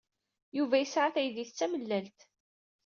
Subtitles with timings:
[0.57, 2.19] Yuba yesɛa taydit d tamellalt.